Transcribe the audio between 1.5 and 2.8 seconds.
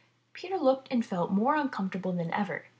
uncomfortable than ever.